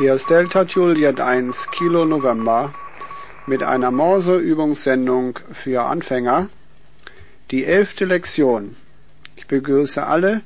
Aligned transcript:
Hier 0.00 0.14
ist 0.14 0.30
Delta 0.30 0.62
Juliet 0.62 1.20
1 1.20 1.72
Kilo 1.72 2.06
November 2.06 2.72
mit 3.46 3.62
einer 3.62 3.90
Morse-Übungssendung 3.90 5.38
für 5.52 5.82
Anfänger. 5.82 6.48
Die 7.50 7.66
elfte 7.66 8.06
Lektion. 8.06 8.76
Ich 9.36 9.46
begrüße 9.46 10.06
alle, 10.06 10.40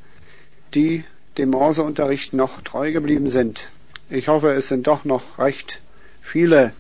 die 0.75 1.05
dem 1.39 1.51
Morseunterricht 1.51 2.33
noch 2.33 2.63
treu 2.63 2.91
geblieben 2.91 3.31
sind. 3.31 3.71
Ich 4.11 4.27
hoffe, 4.27 4.51
es 4.51 4.67
sind 4.67 4.89
doch 4.89 5.05
noch 5.05 5.39
recht 5.39 5.81
viele. 6.21 6.73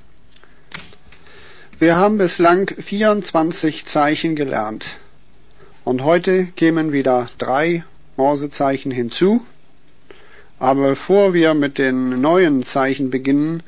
Wir 1.78 1.94
haben 1.94 2.18
bislang 2.18 2.66
24 2.76 3.86
Zeichen 3.86 4.34
gelernt. 4.34 4.98
Und 5.84 6.02
heute 6.02 6.46
kämen 6.46 6.90
wieder 6.90 7.30
drei 7.38 7.84
Morsezeichen 8.16 8.90
hinzu. 8.90 9.46
Aber 10.58 10.90
bevor 10.90 11.34
wir 11.34 11.54
mit 11.54 11.78
den 11.78 12.20
neuen 12.20 12.62
Zeichen 12.62 13.10
beginnen, 13.10 13.62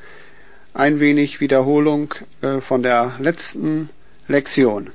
ein 0.73 0.99
wenig 0.99 1.41
Wiederholung 1.41 2.13
äh, 2.41 2.61
von 2.61 2.83
der 2.83 3.15
letzten 3.19 3.89
Lektion. 4.27 4.91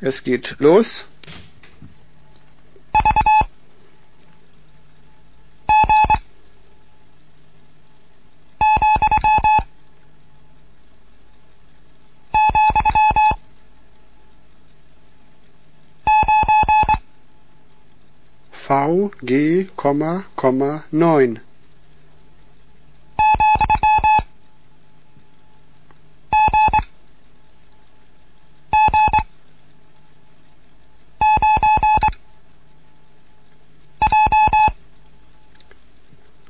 Es 0.00 0.24
geht 0.24 0.56
los. 0.58 1.06
V 18.50 19.11
G, 19.24 19.70
neun. 20.90 21.38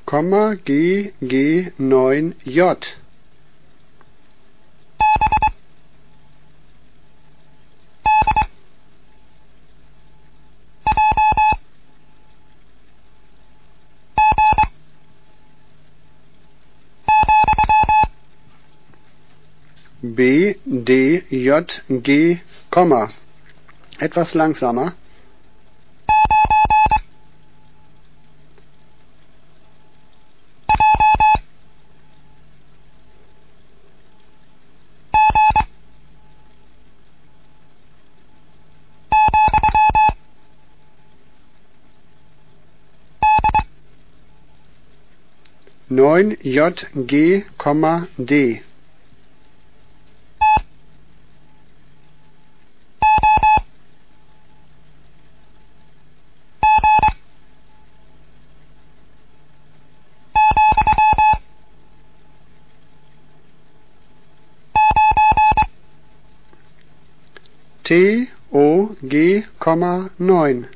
Komma 0.06 0.56
G 0.56 1.12
G 1.20 1.72
neun 1.76 2.34
J 2.42 3.01
B, 20.04 20.56
D, 20.64 21.22
J, 21.30 21.80
G, 21.88 22.40
Komma. 22.72 23.10
Etwas 24.00 24.34
langsamer. 24.34 24.94
Neun 45.88 46.36
J 46.42 46.72
G, 47.06 47.44
D 48.16 48.62
T 67.84 68.28
O 68.52 68.94
G, 69.02 69.44
neun. 70.18 70.68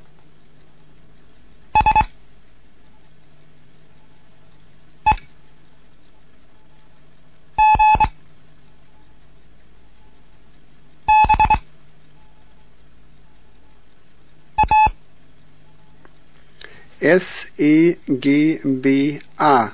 S 17.00 17.46
E 17.56 17.96
G 18.08 18.58
B 18.64 19.20
A 19.38 19.70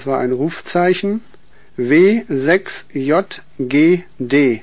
Das 0.00 0.06
war 0.06 0.20
ein 0.20 0.32
Rufzeichen. 0.32 1.20
W6JGD. 1.76 4.62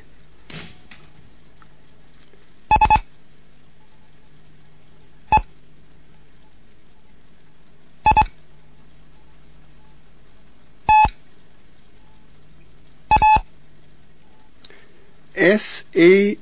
S-E-I-T-A. 15.36 16.36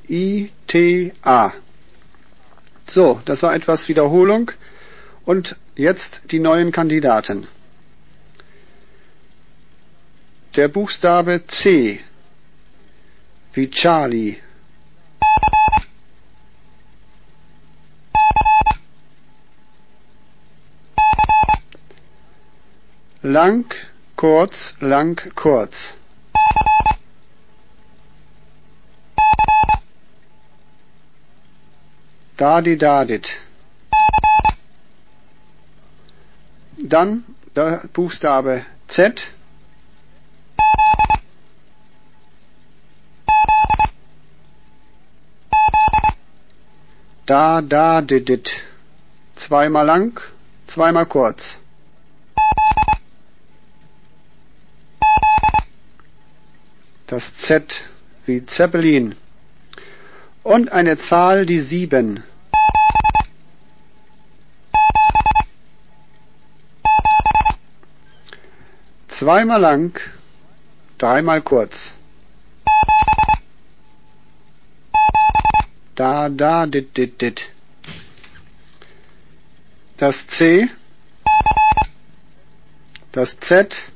So, 2.88 3.22
das 3.25 3.44
war 3.44 3.53
etwas 3.53 3.89
Wiederholung. 3.89 4.51
Und 5.25 5.57
jetzt 5.75 6.22
die 6.31 6.39
neuen 6.39 6.72
Kandidaten. 6.72 7.50
Der 10.55 10.69
Buchstabe 10.69 11.45
C 11.47 11.99
wie 13.53 13.69
Charlie. 13.69 14.38
Lang, 23.21 23.65
kurz, 24.15 24.77
lang, 24.79 25.17
kurz. 25.35 25.94
Dadi 32.38 32.77
dadit. 32.77 33.41
Dann 36.77 37.25
der 37.55 37.89
Buchstabe 37.91 38.65
Z 38.88 39.34
Da, 47.25 47.62
da, 47.62 48.01
didit. 48.01 48.66
Zweimal 49.36 49.86
lang, 49.86 50.22
zweimal 50.68 51.07
kurz. 51.07 51.60
Das 57.07 57.36
Z 57.36 57.83
wie 58.27 58.45
Zeppelin. 58.45 59.16
Und 60.44 60.72
eine 60.72 60.98
Zahl, 60.98 61.48
die 61.48 61.60
sieben. 61.60 62.24
Zweimal 69.07 69.62
lang, 69.62 70.00
dreimal 71.00 71.42
kurz. 71.42 71.95
Da, 75.95 76.27
da, 76.30 76.65
dit, 76.65 76.95
dit, 76.97 77.21
dit. 77.21 77.50
Das 79.97 80.27
C, 80.27 80.69
das 83.13 83.39
Z 83.39 83.92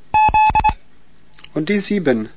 und 1.54 1.68
die 1.68 1.80
7. 1.80 2.30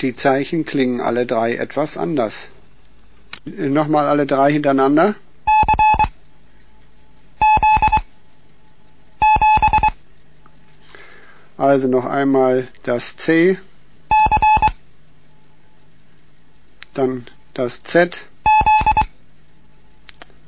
Die 0.00 0.14
Zeichen 0.14 0.66
klingen 0.66 1.00
alle 1.00 1.26
drei 1.26 1.54
etwas 1.54 1.96
anders. 1.96 2.50
Nochmal 3.44 4.08
alle 4.08 4.26
drei 4.26 4.52
hintereinander. 4.52 5.14
Also 11.76 11.88
noch 11.88 12.06
einmal 12.06 12.68
das 12.84 13.18
C, 13.18 13.58
dann 16.94 17.26
das 17.52 17.82
Z 17.82 18.30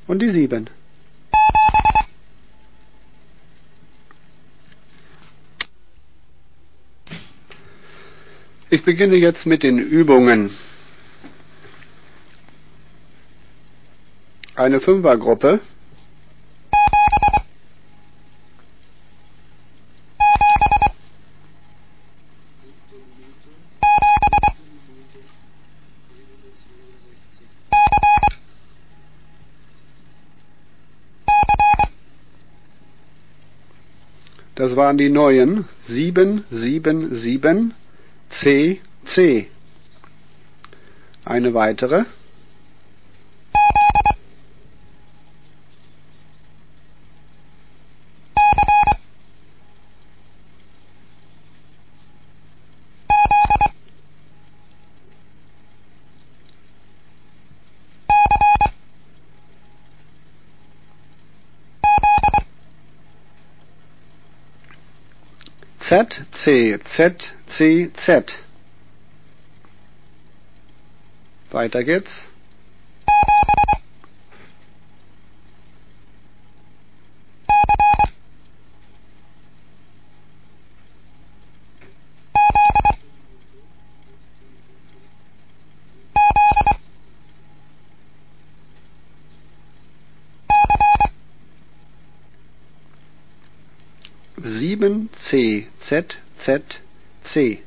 und 0.07 0.23
die 0.23 0.31
7. 0.31 0.71
Ich 8.71 8.83
beginne 8.83 9.17
jetzt 9.17 9.45
mit 9.45 9.63
den 9.63 9.79
Übungen. 9.79 10.57
Eine 14.55 14.81
Fünfergruppe. 14.81 15.61
Das 34.59 34.75
waren 34.75 34.99
die 34.99 35.09
neuen. 35.09 35.67
Sieben, 35.79 36.43
sieben, 36.51 37.15
sieben. 37.15 37.75
C, 38.29 38.81
C. 39.05 39.47
Eine 41.25 41.55
weitere. 41.55 42.07
Z, 65.89 66.27
C, 66.31 66.77
Z, 66.85 67.33
C, 67.47 67.91
Z. 67.97 68.45
Weiter 71.51 71.83
geht's. 71.83 72.28
C 95.31 95.67
Z 95.79 96.17
Z 96.39 96.81
C 97.21 97.63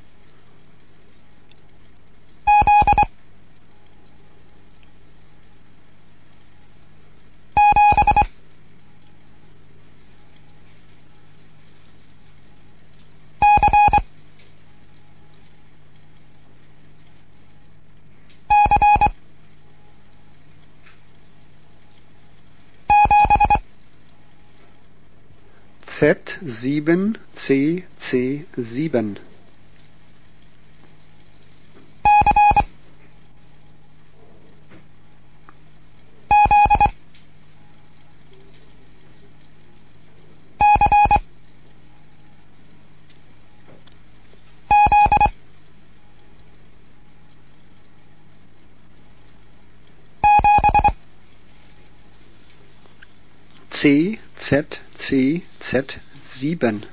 Z 26.02 26.40
sieben 26.44 27.20
C 27.36 27.84
C 28.00 28.48
sieben. 28.58 29.20
C 53.70 54.18
Z 54.36 54.82
C 55.02 55.42
Z 55.60 56.00
sieben 56.22 56.86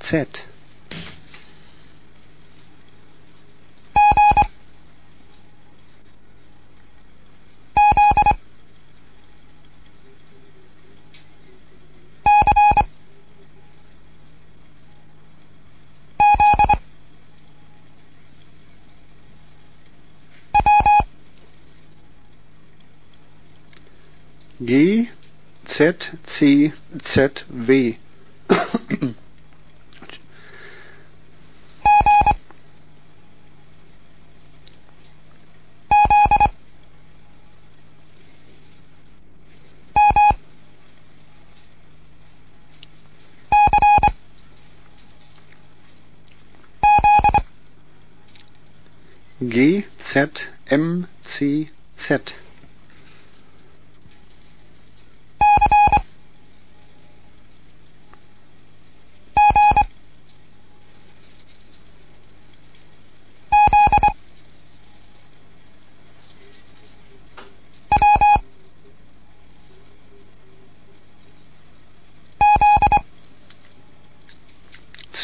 Z 0.00 0.48
G 24.68 25.08
Z 25.66 25.94
C 26.26 26.72
Z 27.02 27.30
W. 27.48 27.94
G 49.40 49.86
Z 49.98 50.28
M 50.70 51.06
C 51.22 51.70
Z 51.96 52.34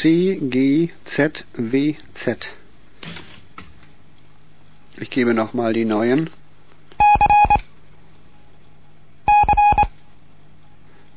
C 0.05 0.39
G 0.39 0.91
Z 1.03 1.45
Ich 4.97 5.09
gebe 5.09 5.33
nochmal 5.33 5.73
die 5.73 5.83
neuen. 5.83 6.29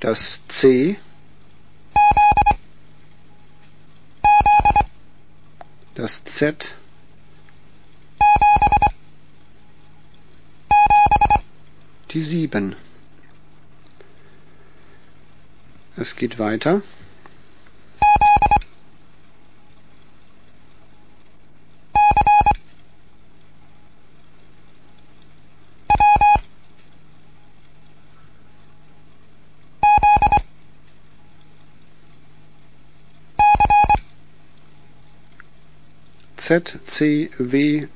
Das 0.00 0.46
C 0.48 0.96
das 5.94 6.24
Z 6.24 6.74
die 12.12 12.22
7. 12.22 12.74
Es 15.96 16.16
geht 16.16 16.38
weiter. 16.38 16.80
ZCWZC. 36.48 37.90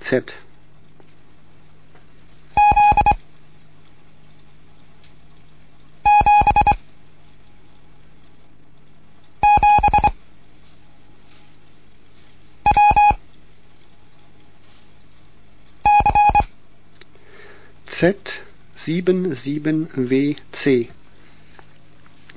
Z. 0.00 0.43
Z77WC. 18.76 20.88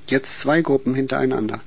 Jetzt 0.07 0.39
zwei 0.39 0.62
Gruppen 0.62 0.95
hintereinander. 0.95 1.59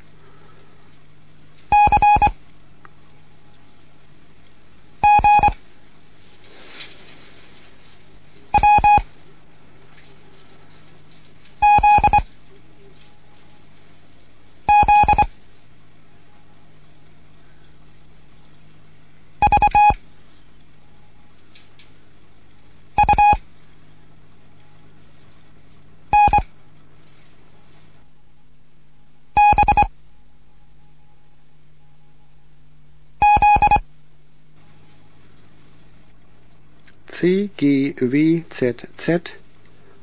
C 37.20 37.50
G 37.58 37.94
W 38.00 38.44
Z 38.48 38.86
Z 38.96 39.36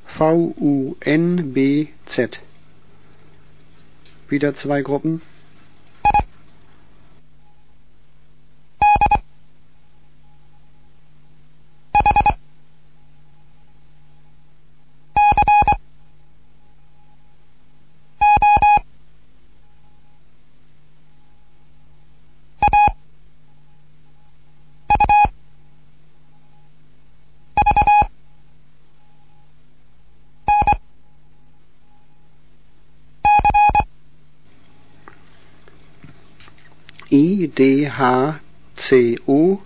V 0.05 0.53
U 0.61 0.95
N 1.01 1.51
B 1.51 1.87
Z. 2.05 2.39
Wieder 4.29 4.53
zwei 4.53 4.83
Gruppen. 4.83 5.23
I 37.17 37.47
D 37.47 37.87
H 37.87 38.41
C 38.75 39.17
O 39.27 39.59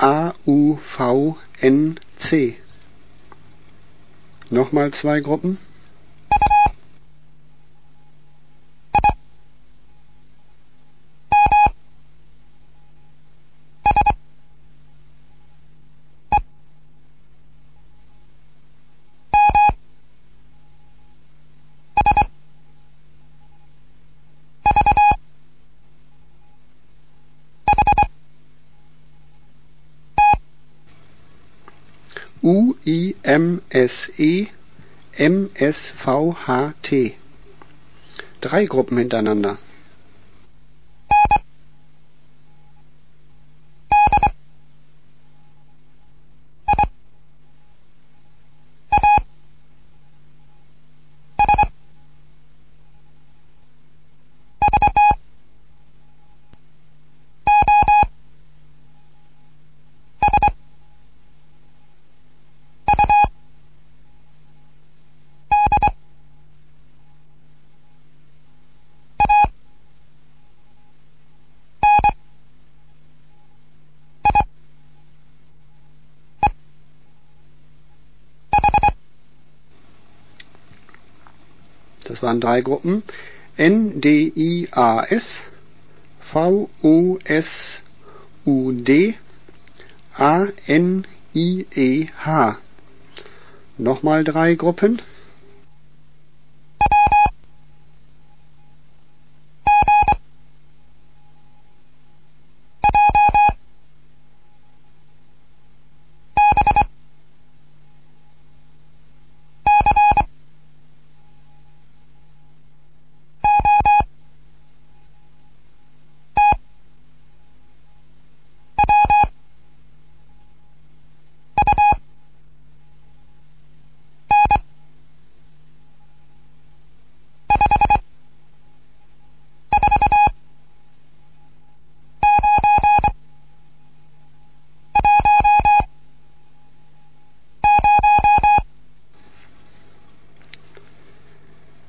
A 0.00 0.32
U 0.46 0.78
V 0.96 1.36
N 1.60 2.00
C. 2.18 2.56
Nochmal 4.50 4.90
zwei 4.92 5.20
Gruppen. 5.20 5.58
U 32.46 32.76
I 32.84 33.16
M 33.24 33.62
S 33.70 34.12
E 34.18 34.48
M 35.16 35.48
S 35.54 35.90
V 36.04 36.34
H 36.46 36.74
T. 36.82 37.16
Drei 38.42 38.66
Gruppen 38.66 38.98
hintereinander. 38.98 39.56
Das 82.14 82.22
waren 82.22 82.40
drei 82.40 82.60
Gruppen. 82.60 83.02
N, 83.56 84.00
D, 84.00 84.32
I, 84.36 84.68
A, 84.70 85.02
S, 85.02 85.50
V, 86.20 86.70
O, 86.80 87.18
S, 87.24 87.82
U, 88.44 88.70
D, 88.70 89.16
A, 90.16 90.46
N, 90.68 91.08
I, 91.34 91.66
E, 91.74 92.06
H. 92.24 92.58
Nochmal 93.78 94.22
drei 94.22 94.54
Gruppen. 94.54 95.02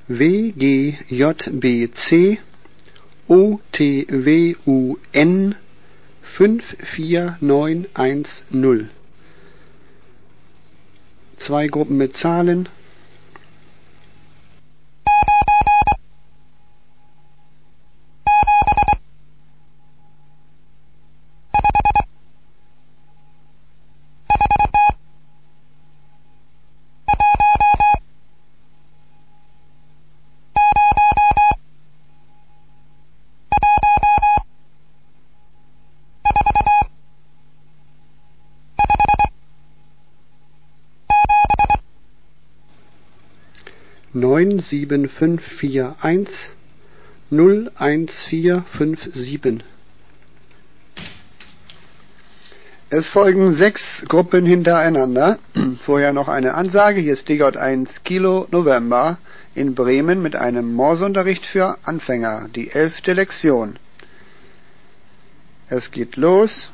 W, 0.08 0.52
G, 0.52 1.00
J, 1.10 1.60
B, 1.60 1.88
C, 1.88 2.40
OTWUN 3.28 5.56
54910. 6.22 8.90
Zwei 11.38 11.68
Gruppen 11.68 11.98
mit 11.98 12.16
Zahlen. 12.16 12.70
Neun 44.16 44.60
sieben 44.60 45.10
fünf 45.10 45.44
vier 45.44 45.98
eins 46.02 46.52
null 47.30 47.70
eins 47.76 48.24
vier 48.24 48.64
fünf 48.72 49.10
sieben. 49.14 49.62
Es 52.90 53.10
folgen 53.10 53.52
sechs 53.52 54.06
Gruppen 54.08 54.46
hintereinander. 54.46 55.40
Vorher 55.86 56.14
noch 56.14 56.30
eine 56.30 56.54
Ansage. 56.54 57.02
Hier 57.02 57.12
ist 57.12 57.28
Digott 57.28 57.58
1 57.58 58.04
Kilo 58.04 58.48
November 58.52 59.18
in 59.54 59.76
Bremen 59.76 60.22
mit 60.22 60.38
einem 60.38 60.74
Morsunterricht 60.74 61.46
für 61.46 61.78
Anfänger, 61.84 62.48
die 62.56 62.72
elfte 62.72 63.12
Lektion. 63.12 63.80
Es 65.68 65.92
geht 65.92 66.16
los. 66.16 66.70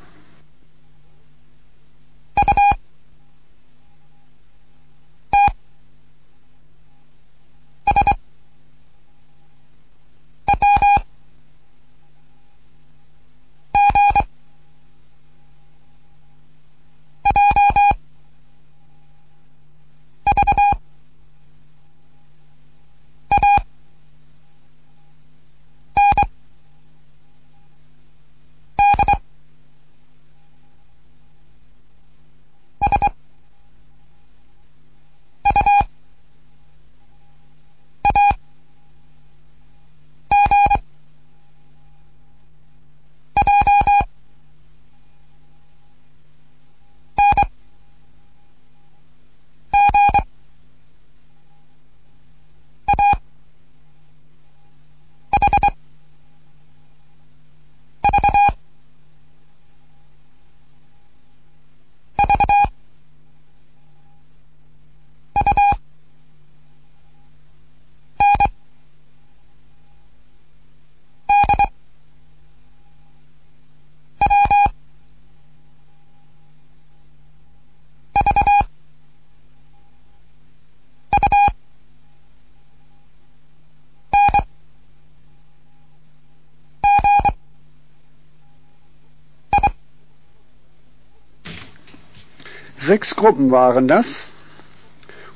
Sechs 92.82 93.16
Gruppen 93.16 93.52
waren 93.52 93.88
das. 93.88 94.26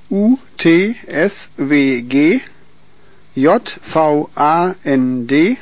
U, 0.09 0.39
T, 0.57 0.95
S, 1.05 1.51
W, 1.57 2.01
G, 2.01 2.41
J, 3.35 3.79
V, 3.83 4.29
A, 4.33 4.73
N, 4.83 5.27
D, 5.27 5.57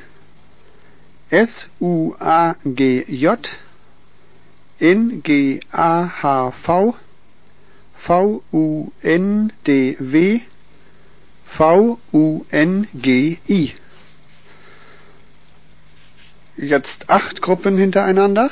S, 1.29 1.69
U, 1.81 2.13
A, 2.19 2.55
G, 2.63 3.03
J, 3.09 3.49
N, 4.79 5.23
G, 5.23 5.59
A, 5.73 6.05
H, 6.23 6.51
V, 6.51 6.95
V, 8.07 8.41
U, 8.53 8.91
N, 9.01 9.51
D, 9.67 9.97
W, 9.99 10.39
V, 11.57 11.97
U, 12.13 12.45
N, 12.49 12.87
G, 12.93 13.39
I. 13.49 13.73
Jetzt 16.55 17.09
acht 17.09 17.41
Gruppen 17.41 17.77
hintereinander. 17.77 18.51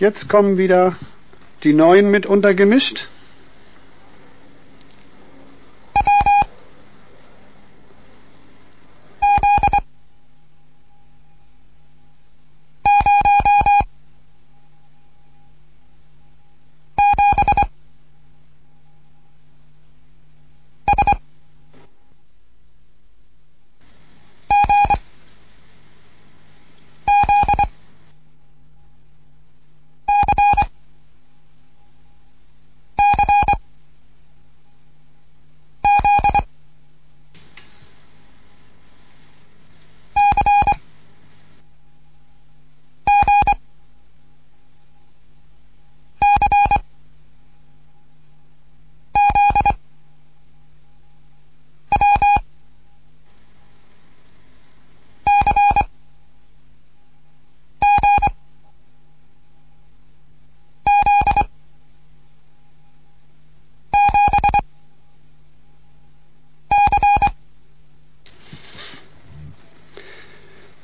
Jetzt 0.00 0.30
kommen 0.30 0.56
wieder 0.56 0.96
die 1.62 1.74
neuen 1.74 2.10
mit 2.10 2.24
untergemischt. 2.24 3.10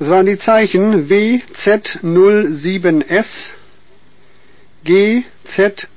Das 0.06 0.14
waren 0.14 0.26
die 0.26 0.38
Zeichen 0.38 1.08
WZ07S, 1.08 3.54
GZCCZ, 4.84 5.88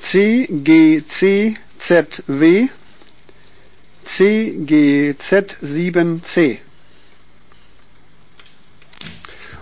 CGCZW, 0.00 1.68
CGZ7C. 4.06 6.56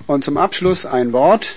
Und 0.07 0.23
zum 0.23 0.37
Abschluss 0.37 0.87
ein 0.87 1.13
Wort. 1.13 1.57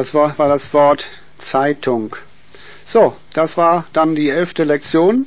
Das 0.00 0.14
war, 0.14 0.38
war 0.38 0.48
das 0.48 0.72
Wort 0.72 1.06
Zeitung. 1.36 2.16
So, 2.86 3.14
das 3.34 3.58
war 3.58 3.84
dann 3.92 4.14
die 4.14 4.30
elfte 4.30 4.64
Lektion. 4.64 5.18